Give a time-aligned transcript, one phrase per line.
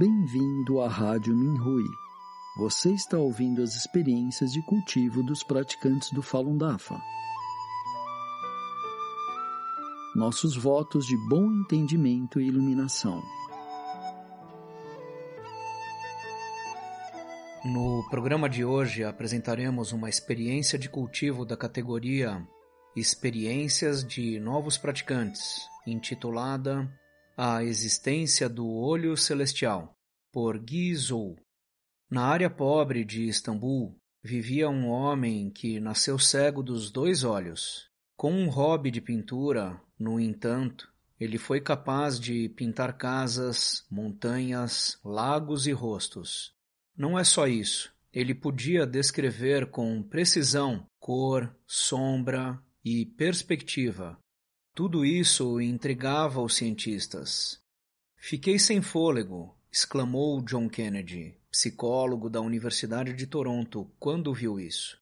[0.00, 1.84] Bem-vindo à Rádio Minhui.
[2.56, 6.98] Você está ouvindo as experiências de cultivo dos praticantes do Falun Dafa.
[10.16, 13.22] Nossos votos de bom entendimento e iluminação.
[17.62, 22.42] No programa de hoje apresentaremos uma experiência de cultivo da categoria
[22.96, 26.90] Experiências de Novos Praticantes, intitulada
[27.42, 29.96] A Existência do Olho Celestial,
[30.30, 31.38] por Gui Zhou.
[32.10, 37.88] Na área pobre de Istambul, vivia um homem que nasceu cego dos dois olhos.
[38.14, 45.66] Com um hobby de pintura, no entanto, ele foi capaz de pintar casas, montanhas, lagos
[45.66, 46.52] e rostos.
[46.94, 47.90] Não é só isso.
[48.12, 54.18] Ele podia descrever com precisão cor, sombra, e perspectiva.
[54.80, 57.60] Tudo isso intrigava os cientistas.
[58.16, 64.98] Fiquei sem fôlego, exclamou John Kennedy, psicólogo da Universidade de Toronto, quando viu isso.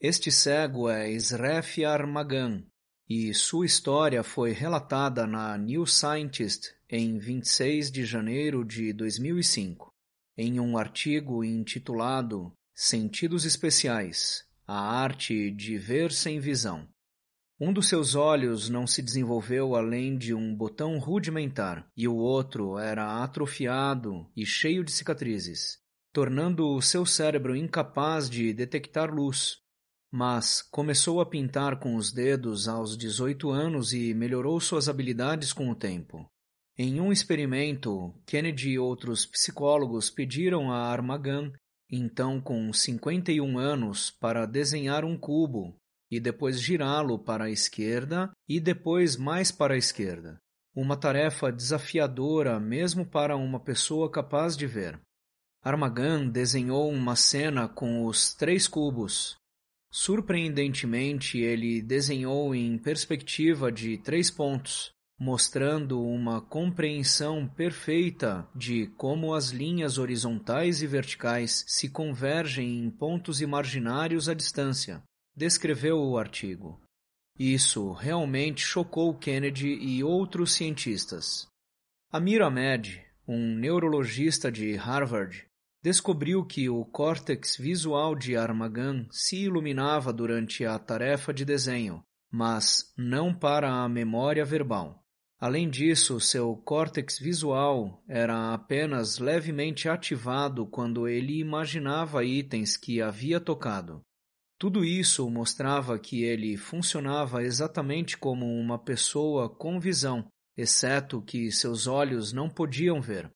[0.00, 2.64] Este cego é Sref Armagan,
[3.06, 9.92] e sua história foi relatada na New Scientist em 26 de janeiro de 2005,
[10.34, 16.88] em um artigo intitulado Sentidos Especiais A Arte de Ver Sem Visão.
[17.62, 22.78] Um dos seus olhos não se desenvolveu além de um botão rudimentar, e o outro
[22.78, 25.76] era atrofiado e cheio de cicatrizes,
[26.10, 29.58] tornando o seu cérebro incapaz de detectar luz.
[30.10, 35.68] Mas começou a pintar com os dedos aos 18 anos e melhorou suas habilidades com
[35.68, 36.26] o tempo.
[36.78, 41.52] Em um experimento, Kennedy e outros psicólogos pediram a Armagan,
[41.90, 45.78] então com 51 anos, para desenhar um cubo
[46.10, 50.40] e depois girá-lo para a esquerda e depois mais para a esquerda.
[50.74, 55.00] Uma tarefa desafiadora mesmo para uma pessoa capaz de ver.
[55.62, 59.36] Armagan desenhou uma cena com os três cubos.
[59.92, 69.50] Surpreendentemente, ele desenhou em perspectiva de três pontos, mostrando uma compreensão perfeita de como as
[69.50, 75.02] linhas horizontais e verticais se convergem em pontos imaginários à distância
[75.40, 76.78] descreveu o artigo.
[77.38, 81.48] Isso realmente chocou Kennedy e outros cientistas.
[82.12, 85.46] Amir Ahmed, um neurologista de Harvard,
[85.82, 92.92] descobriu que o córtex visual de Armagan se iluminava durante a tarefa de desenho, mas
[92.94, 95.02] não para a memória verbal.
[95.40, 103.40] Além disso, seu córtex visual era apenas levemente ativado quando ele imaginava itens que havia
[103.40, 104.02] tocado.
[104.60, 111.86] Tudo isso mostrava que ele funcionava exatamente como uma pessoa com visão, exceto que seus
[111.86, 113.32] olhos não podiam ver.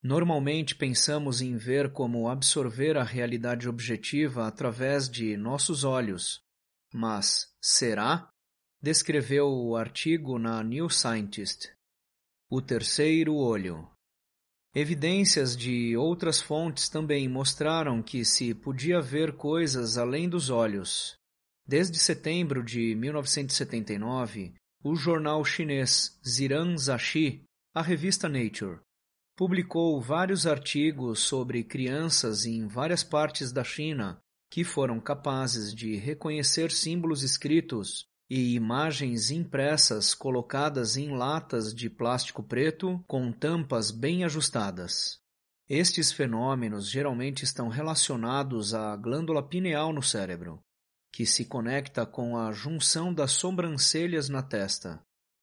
[0.00, 6.40] Normalmente pensamos em ver como absorver a realidade objetiva através de nossos olhos.
[6.94, 8.30] Mas será?
[8.80, 11.72] Descreveu o artigo na New Scientist.
[12.48, 13.90] O terceiro olho.
[14.80, 21.16] Evidências de outras fontes também mostraram que se podia ver coisas além dos olhos.
[21.66, 27.42] Desde setembro de 1979, o jornal chinês Ziran Zashi,
[27.74, 28.78] a revista Nature,
[29.36, 36.70] publicou vários artigos sobre crianças em várias partes da China que foram capazes de reconhecer
[36.70, 45.18] símbolos escritos e imagens impressas colocadas em latas de plástico preto com tampas bem ajustadas.
[45.68, 50.62] Estes fenômenos geralmente estão relacionados à glândula pineal no cérebro,
[51.12, 55.00] que se conecta com a junção das sobrancelhas na testa.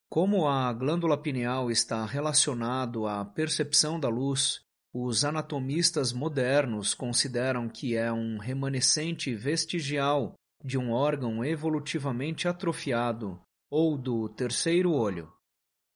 [0.09, 4.61] Como a glândula pineal está relacionado à percepção da luz,
[4.93, 13.39] os anatomistas modernos consideram que é um remanescente vestigial de um órgão evolutivamente atrofiado
[13.69, 15.31] ou do terceiro olho.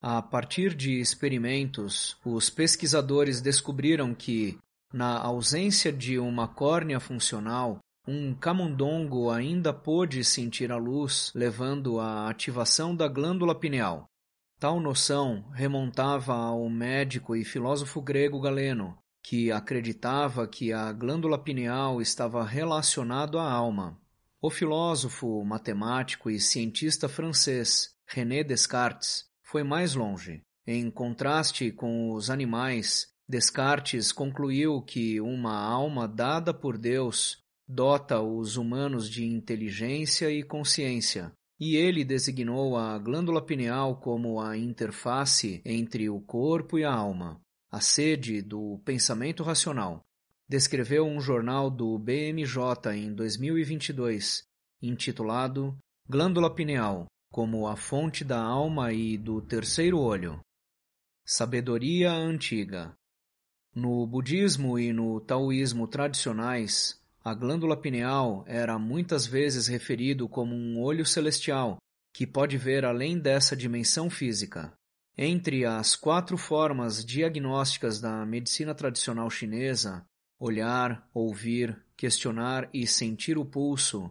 [0.01, 4.57] A partir de experimentos, os pesquisadores descobriram que,
[4.94, 12.30] na ausência de uma córnea funcional, um camundongo ainda pôde sentir a luz, levando à
[12.30, 14.06] ativação da glândula pineal.
[14.60, 22.01] Tal noção remontava ao médico e filósofo grego Galeno, que acreditava que a glândula pineal
[22.01, 23.98] estava relacionada à alma.
[24.41, 30.41] O filósofo, matemático e cientista francês René Descartes foi mais longe.
[30.65, 38.56] Em contraste com os animais, Descartes concluiu que uma alma dada por Deus dota os
[38.56, 46.09] humanos de inteligência e consciência, e ele designou a glândula pineal como a interface entre
[46.09, 47.42] o corpo e a alma.
[47.71, 50.03] a sede do pensamento racional,
[50.50, 54.42] descreveu um jornal do BMJ em 2022,
[54.81, 55.78] intitulado
[56.10, 60.40] Glândula pineal como a fonte da alma e do terceiro olho.
[61.24, 62.96] Sabedoria antiga.
[63.75, 70.81] No budismo e no taoísmo tradicionais, a glândula pineal era muitas vezes referido como um
[70.81, 71.78] olho celestial
[72.12, 74.74] que pode ver além dessa dimensão física.
[75.16, 80.04] Entre as quatro formas diagnósticas da medicina tradicional chinesa,
[80.39, 84.09] olhar, ouvir, questionar e sentir o pulso,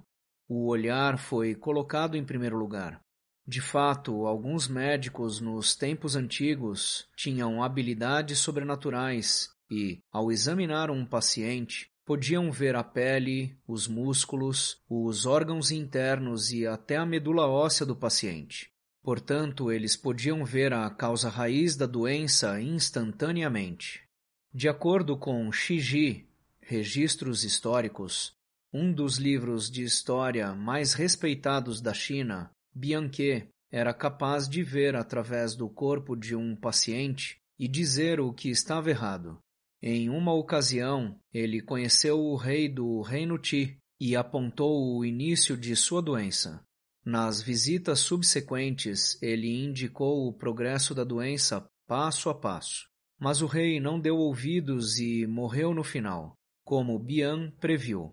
[0.48, 3.00] o olhar foi colocado em primeiro lugar.
[3.46, 11.90] De fato, alguns médicos nos tempos antigos tinham habilidades sobrenaturais e, ao examinar um paciente,
[12.04, 17.96] podiam ver a pele, os músculos, os órgãos internos e até a medula óssea do
[17.96, 18.70] paciente.
[19.02, 24.07] Portanto, eles podiam ver a causa raiz da doença instantaneamente.
[24.52, 26.26] De acordo com Shiji,
[26.60, 28.32] Registros Históricos,
[28.72, 35.54] um dos livros de história mais respeitados da China, Bianche era capaz de ver através
[35.54, 39.38] do corpo de um paciente e dizer o que estava errado.
[39.82, 45.76] Em uma ocasião, ele conheceu o rei do Reino Ti e apontou o início de
[45.76, 46.64] sua doença.
[47.04, 52.87] Nas visitas subsequentes, ele indicou o progresso da doença passo a passo.
[53.18, 56.34] Mas o rei não deu ouvidos e morreu no final,
[56.64, 58.12] como Bian previu.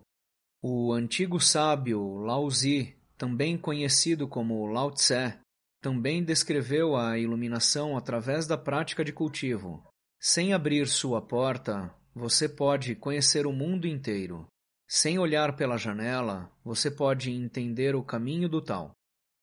[0.60, 5.38] O antigo sábio Lao Zi, também conhecido como Lao Tse,
[5.80, 9.86] também descreveu a iluminação através da prática de cultivo.
[10.18, 14.48] Sem abrir sua porta, você pode conhecer o mundo inteiro.
[14.88, 18.95] Sem olhar pela janela, você pode entender o caminho do tal.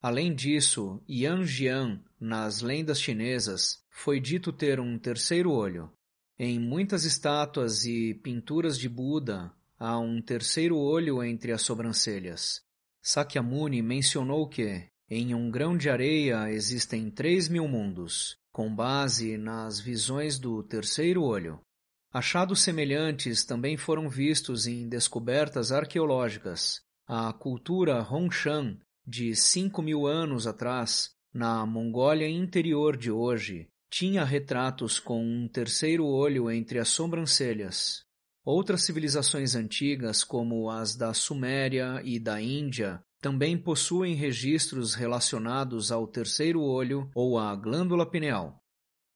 [0.04, 5.90] Além disso, Yan Jian, nas lendas chinesas, foi dito ter um terceiro olho.
[6.38, 12.62] Em muitas estátuas e pinturas de Buda, há um terceiro olho entre as sobrancelhas.
[13.02, 19.80] Sakyamuni mencionou que, em um grão de areia existem três mil mundos, com base nas
[19.80, 21.62] visões do terceiro olho.
[22.12, 26.82] Achados semelhantes também foram vistos em descobertas arqueológicas.
[27.08, 35.00] A cultura Hongshan, de cinco mil anos atrás, na Mongólia interior de hoje, tinha retratos
[35.00, 38.04] com um terceiro olho entre as sobrancelhas.
[38.46, 46.08] Outras civilizações antigas, como as da Suméria e da Índia, também possuem registros relacionados ao
[46.08, 48.60] terceiro olho ou à glândula pineal.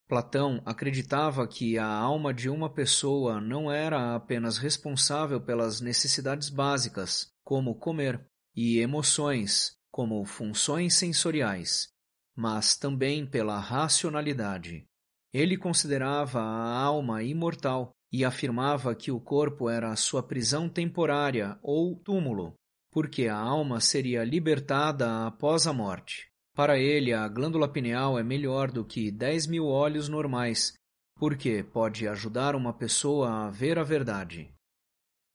[0.07, 7.28] Platão acreditava que a alma de uma pessoa não era apenas responsável pelas necessidades básicas,
[7.44, 8.25] como comer,
[8.56, 11.88] e emoções, como funções sensoriais,
[12.36, 14.86] mas também pela racionalidade.
[15.34, 21.96] Ele considerava a alma imortal e afirmava que o corpo era sua prisão temporária ou
[21.96, 22.54] túmulo,
[22.92, 26.30] porque a alma seria libertada após a morte.
[26.56, 30.74] Para ele, a glândula pineal é melhor do que dez mil olhos normais,
[31.16, 34.54] porque pode ajudar uma pessoa a ver a verdade.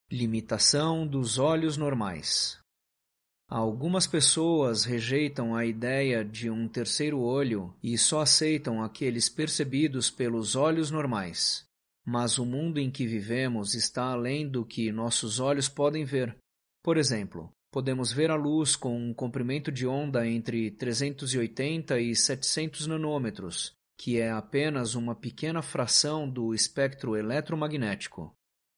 [0.09, 2.62] Limitação dos olhos normais.
[3.55, 10.57] Algumas pessoas rejeitam a ideia de um terceiro olho e só aceitam aqueles percebidos pelos
[10.57, 11.67] olhos normais.
[12.03, 16.35] Mas o mundo em que vivemos está além do que nossos olhos podem ver.
[16.83, 22.87] Por exemplo, podemos ver a luz com um comprimento de onda entre 380 e 700
[22.87, 28.35] nanômetros, que é apenas uma pequena fração do espectro eletromagnético.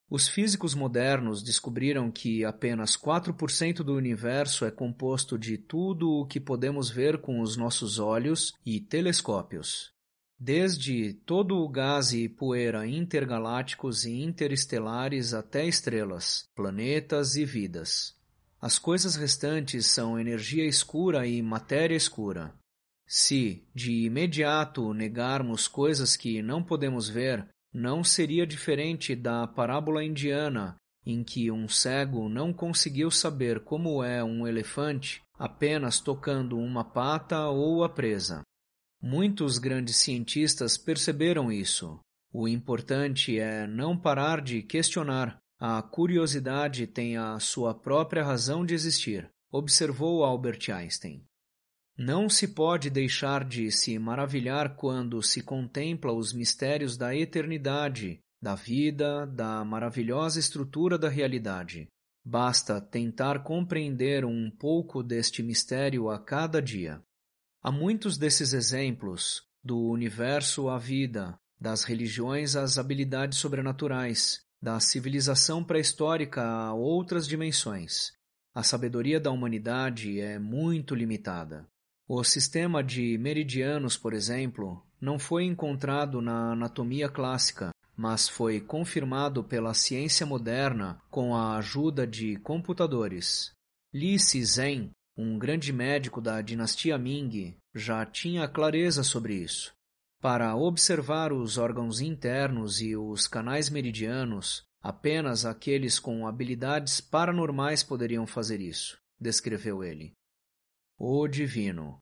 [0.08, 6.38] Os físicos modernos descobriram que apenas 4% do universo é composto de tudo o que
[6.38, 9.92] podemos ver com os nossos olhos e telescópios.
[10.38, 18.14] Desde todo o gás e poeira intergalácticos e interestelares até estrelas, planetas e vidas.
[18.60, 22.54] As coisas restantes são energia escura e matéria escura.
[23.06, 30.76] Se, de imediato, negarmos coisas que não podemos ver, não seria diferente da parábola indiana
[31.04, 37.48] em que um cego não conseguiu saber como é um elefante apenas tocando uma pata
[37.48, 38.42] ou a presa.
[39.02, 41.98] Muitos grandes cientistas perceberam isso.
[42.32, 45.38] O importante é não parar de questionar.
[45.60, 51.22] A curiosidade tem a sua própria razão de existir, observou Albert Einstein.
[51.96, 58.56] Não se pode deixar de se maravilhar quando se contempla os mistérios da eternidade, da
[58.56, 61.86] vida, da maravilhosa estrutura da realidade.
[62.24, 67.00] Basta tentar compreender um pouco deste mistério a cada dia.
[67.62, 75.62] Há muitos desses exemplos, do universo à vida, das religiões às habilidades sobrenaturais, da civilização
[75.62, 78.12] pré-histórica a outras dimensões.
[78.52, 81.68] A sabedoria da humanidade é muito limitada.
[82.06, 89.42] O sistema de meridianos, por exemplo, não foi encontrado na anatomia clássica, mas foi confirmado
[89.42, 93.52] pela ciência moderna com a ajuda de computadores.
[93.92, 99.72] Li Cixen, um grande médico da dinastia Ming, já tinha clareza sobre isso.
[100.20, 108.26] Para observar os órgãos internos e os canais meridianos, apenas aqueles com habilidades paranormais poderiam
[108.26, 110.12] fazer isso, descreveu ele.
[110.96, 111.98] O Divino.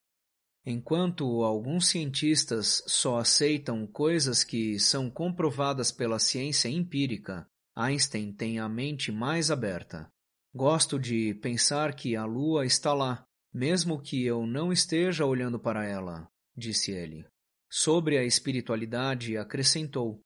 [0.65, 8.69] Enquanto alguns cientistas só aceitam coisas que são comprovadas pela ciência empírica, Einstein tem a
[8.69, 10.09] mente mais aberta.
[10.55, 15.87] Gosto de pensar que a Lua está lá, mesmo que eu não esteja olhando para
[15.87, 17.27] ela, disse ele.
[17.71, 20.21] Sobre a espiritualidade, acrescentou: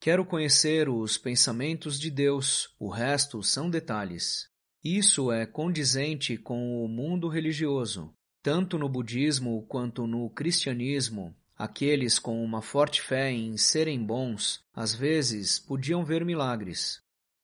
[0.00, 4.49] Quero conhecer os pensamentos de Deus, o resto são detalhes.
[4.82, 8.14] Isso é condizente com o mundo religioso.
[8.42, 14.94] Tanto no budismo quanto no cristianismo, aqueles com uma forte fé em serem bons, às
[14.94, 17.02] vezes podiam ver milagres.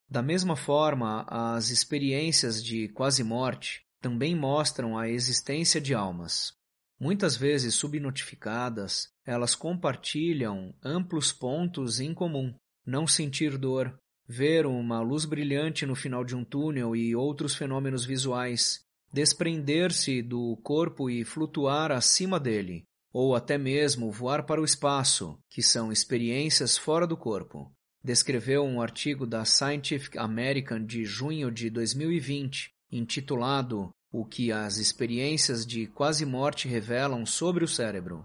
[0.09, 6.55] Da mesma forma, as experiências de quase morte também mostram a existência de almas.
[6.99, 12.55] Muitas vezes subnotificadas, elas compartilham amplos pontos em comum.
[12.87, 18.05] Não sentir dor, ver uma luz brilhante no final de um túnel e outros fenômenos
[18.05, 18.81] visuais,
[19.13, 25.63] desprender-se do corpo e flutuar acima dele, ou até mesmo voar para o espaço, que
[25.63, 27.73] são experiências fora do corpo.
[28.03, 35.67] Descreveu um artigo da Scientific American de junho de 2020, intitulado o que as experiências
[35.67, 38.25] de quase morte revelam sobre o cérebro.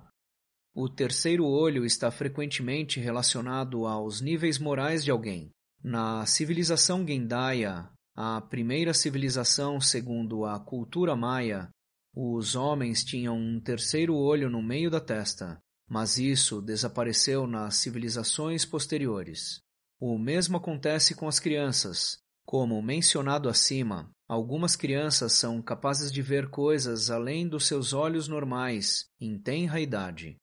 [0.73, 5.51] O terceiro olho está frequentemente relacionado aos níveis morais de alguém.
[5.83, 11.69] Na civilização Gendaya, a primeira civilização segundo a cultura maia,
[12.15, 15.59] os homens tinham um terceiro olho no meio da testa,
[15.89, 19.59] mas isso desapareceu nas civilizações posteriores.
[19.99, 22.17] O mesmo acontece com as crianças.
[22.45, 29.07] Como mencionado acima, Algumas crianças são capazes de ver coisas além dos seus olhos normais
[29.19, 30.37] em tenra idade.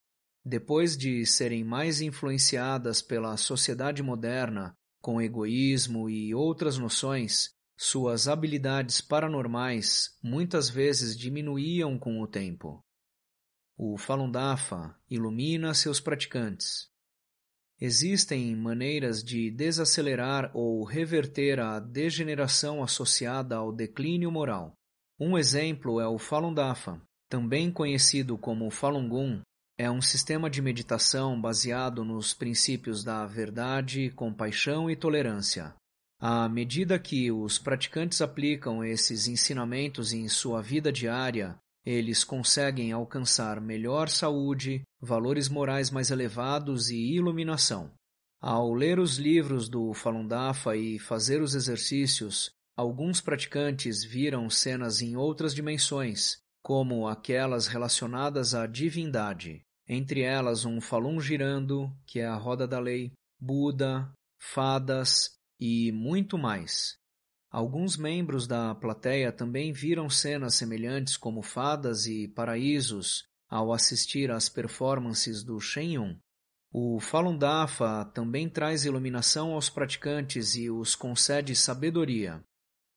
[0.45, 9.01] Depois de serem mais influenciadas pela sociedade moderna, com egoísmo e outras noções, suas habilidades
[9.01, 12.85] paranormais muitas vezes diminuíam com o tempo.
[13.77, 16.89] O Falun Dafa ilumina seus praticantes.
[17.81, 24.73] Existem maneiras de desacelerar ou reverter a degeneração associada ao declínio moral.
[25.21, 29.43] Um exemplo é o Falun Dafa, também conhecido como Falun Gong,
[29.79, 35.73] é um sistema de meditação baseado nos princípios da verdade, compaixão e tolerância.
[36.21, 41.57] À medida que os praticantes aplicam esses ensinamentos em sua vida diária,
[41.87, 47.93] eles conseguem alcançar melhor saúde, valores morais mais elevados e iluminação.
[48.43, 55.01] Ao ler os livros do Falun Dafa e fazer os exercícios, alguns praticantes viram cenas
[55.01, 62.27] em outras dimensões, como aquelas relacionadas à divindade, entre elas um Falun girando, que é
[62.27, 66.99] a roda da lei, Buda, fadas e muito mais.
[67.51, 74.49] Alguns membros da plateia também viram cenas semelhantes como fadas e paraísos ao assistir às
[74.49, 76.19] performances do Shenyun.
[76.71, 82.45] O Falun Dafa também traz iluminação aos praticantes e os concede sabedoria.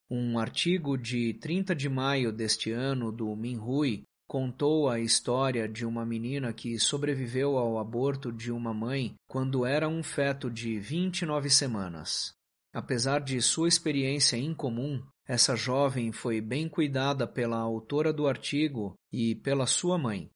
[0.10, 6.06] Um artigo de 30 de maio deste ano do Minhui contou a história de uma
[6.06, 12.34] menina que sobreviveu ao aborto de uma mãe quando era um feto de 29 semanas.
[12.74, 19.36] Apesar de sua experiência incomum, essa jovem foi bem cuidada pela autora do artigo e
[19.36, 20.30] pela sua mãe,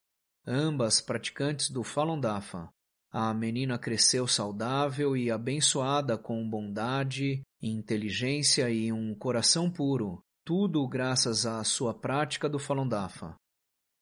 [0.46, 2.68] ambas praticantes do Falun Dafa.
[3.10, 11.46] A menina cresceu saudável e abençoada com bondade, inteligência e um coração puro, tudo graças
[11.46, 13.38] à sua prática do Falun Dafa.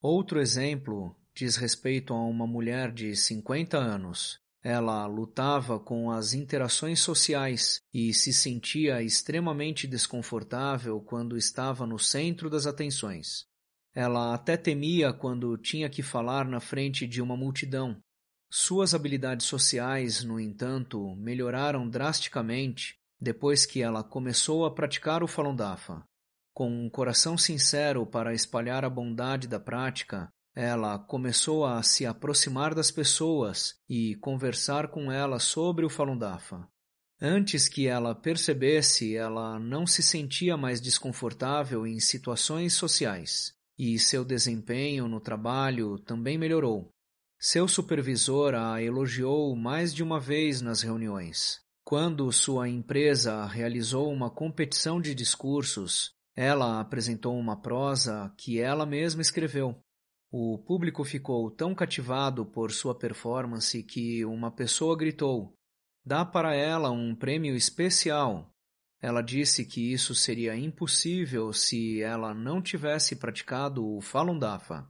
[0.03, 7.01] Outro exemplo diz respeito a uma mulher de 50 anos ela lutava com as interações
[7.01, 13.45] sociais e se sentia extremamente desconfortável quando estava no centro das atenções.
[13.93, 18.01] Ela até temia quando tinha que falar na frente de uma multidão.
[18.49, 25.55] Suas habilidades sociais, no entanto, melhoraram drasticamente depois que ela começou a praticar o Falun
[25.55, 26.03] Dafa.
[26.53, 32.75] Com um coração sincero para espalhar a bondade da prática, ela começou a se aproximar
[32.75, 36.67] das pessoas e conversar com elas sobre o Falun Dafa.
[37.19, 44.23] Antes que ela percebesse, ela não se sentia mais desconfortável em situações sociais, e seu
[44.23, 46.89] desempenho no trabalho também melhorou.
[47.39, 51.59] Seu supervisor a elogiou mais de uma vez nas reuniões.
[51.83, 59.21] Quando sua empresa realizou uma competição de discursos, ela apresentou uma prosa que ela mesma
[59.21, 59.79] escreveu.
[60.31, 65.53] O público ficou tão cativado por sua performance que uma pessoa gritou:
[66.03, 68.49] Dá para ela um prêmio especial.
[68.99, 74.87] Ela disse que isso seria impossível se ela não tivesse praticado o Falun Dafa.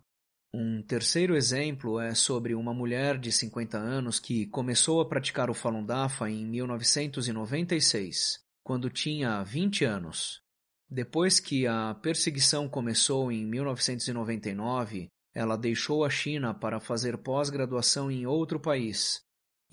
[0.56, 5.54] Um terceiro exemplo é sobre uma mulher de 50 anos que começou a praticar o
[5.54, 10.43] Falun Dafa em 1996, quando tinha 20 anos.
[10.90, 18.26] Depois que a perseguição começou em 1999, ela deixou a China para fazer pós-graduação em
[18.28, 19.24] outro país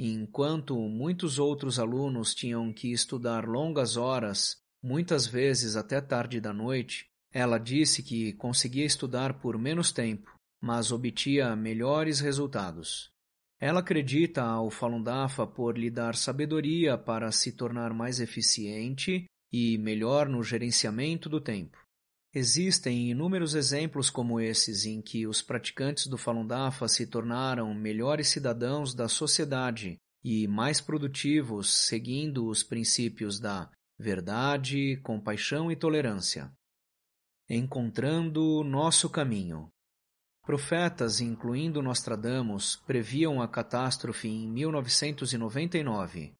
[0.02, 7.04] enquanto muitos outros alunos tinham que estudar longas horas, muitas vezes até tarde da noite,
[7.30, 13.10] ela disse que conseguia estudar por menos tempo, mas obtinha melhores resultados.
[13.60, 19.78] Ela acredita ao Falun Dafa por lhe dar sabedoria para se tornar mais eficiente e
[19.78, 21.78] melhor no gerenciamento do tempo.
[22.32, 28.28] Existem inúmeros exemplos como esses em que os praticantes do Falun Dafa se tornaram melhores
[28.28, 36.52] cidadãos da sociedade e mais produtivos seguindo os princípios da verdade, compaixão e tolerância.
[37.48, 39.68] Encontrando nosso caminho.
[40.42, 46.32] Profetas, incluindo Nostradamus, previam a catástrofe em 1999,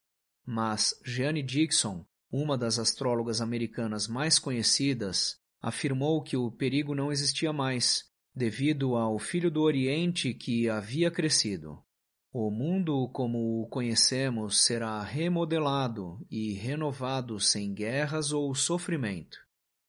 [0.46, 7.52] mas Jeanne Dixon, uma das astrólogas americanas mais conhecidas, afirmou que o perigo não existia
[7.52, 11.78] mais, devido ao Filho do Oriente que havia crescido.
[12.32, 19.36] O mundo como o conhecemos será remodelado e renovado sem guerras ou sofrimento,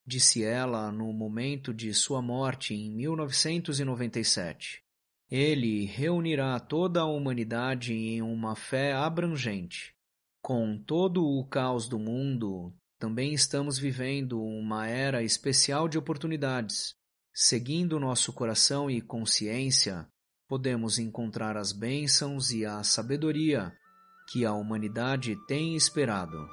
[0.05, 4.81] disse ela no momento de sua morte em 1997.
[5.29, 9.95] Ele reunirá toda a humanidade em uma fé abrangente.
[10.41, 16.95] Com todo o caos do mundo, também estamos vivendo uma era especial de oportunidades.
[17.31, 20.07] Seguindo nosso coração e consciência,
[20.47, 23.71] podemos encontrar as bênçãos e a sabedoria
[24.31, 26.49] que a humanidade tem esperado.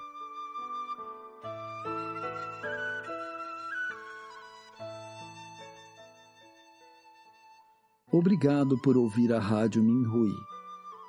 [8.13, 10.35] Obrigado por ouvir a Rádio Minhui.